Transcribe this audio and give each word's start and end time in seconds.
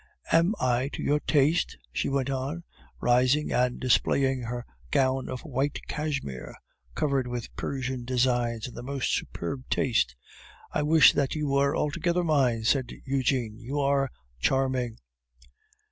Am 0.31 0.55
I 0.59 0.87
to 0.93 1.03
your 1.03 1.19
taste?" 1.19 1.77
she 1.91 2.09
went 2.09 2.31
on, 2.31 2.63
rising 2.99 3.51
and 3.53 3.79
displaying 3.79 4.41
her 4.41 4.65
gown 4.89 5.29
of 5.29 5.41
white 5.41 5.79
cashmere, 5.87 6.55
covered 6.95 7.27
with 7.27 7.55
Persian 7.55 8.03
designs 8.03 8.67
in 8.67 8.73
the 8.73 8.81
most 8.81 9.13
superb 9.13 9.69
taste. 9.69 10.15
"I 10.71 10.81
wish 10.81 11.13
that 11.13 11.35
you 11.35 11.49
were 11.49 11.75
altogether 11.77 12.23
mine," 12.23 12.63
said 12.63 12.89
Eugene; 13.05 13.59
"you 13.59 13.79
are 13.79 14.09
charming." 14.39 14.97